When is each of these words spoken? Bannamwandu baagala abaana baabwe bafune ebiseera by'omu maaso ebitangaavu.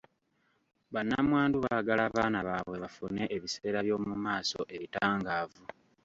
Bannamwandu 0.93 1.57
baagala 1.65 2.01
abaana 2.09 2.39
baabwe 2.47 2.77
bafune 2.83 3.21
ebiseera 3.35 3.79
by'omu 3.85 4.11
maaso 4.25 4.59
ebitangaavu. 4.75 5.63